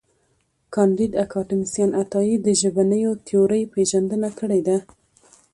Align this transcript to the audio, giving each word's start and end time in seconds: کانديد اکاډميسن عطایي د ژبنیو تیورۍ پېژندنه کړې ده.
کانديد 0.73 1.11
اکاډميسن 1.23 1.89
عطایي 2.01 2.35
د 2.41 2.47
ژبنیو 2.61 3.11
تیورۍ 3.25 3.63
پېژندنه 3.73 4.29
کړې 4.39 4.59
ده. 4.67 4.77